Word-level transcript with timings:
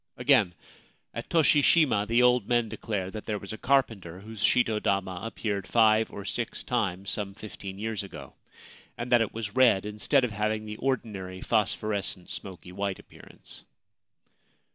Again: 0.17 0.55
At 1.13 1.29
Toshi 1.29 1.61
Shima 1.61 2.07
the 2.07 2.23
old 2.23 2.47
men 2.49 2.69
declare 2.69 3.11
that 3.11 3.27
there 3.27 3.37
was 3.37 3.53
a 3.53 3.57
carpenter 3.59 4.19
whose 4.21 4.43
shito 4.43 4.81
dama 4.81 5.19
appeared 5.21 5.67
five 5.67 6.09
or 6.09 6.25
six 6.25 6.63
times 6.63 7.11
some 7.11 7.35
fifteen 7.35 7.77
years 7.77 8.01
ago, 8.01 8.33
and 8.97 9.11
that 9.11 9.21
it 9.21 9.31
was 9.31 9.55
red, 9.55 9.85
instead 9.85 10.23
of 10.23 10.31
having 10.31 10.65
the 10.65 10.77
ordinary 10.77 11.39
phosphorescent 11.41 12.31
smoky 12.31 12.71
white 12.71 12.97
appearance. 12.97 13.63